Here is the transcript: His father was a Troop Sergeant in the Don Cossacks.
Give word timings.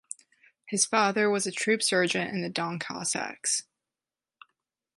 His 0.65 0.83
father 0.87 1.29
was 1.29 1.45
a 1.45 1.51
Troop 1.51 1.83
Sergeant 1.83 2.31
in 2.33 2.41
the 2.41 2.49
Don 2.49 2.79
Cossacks. 2.79 3.65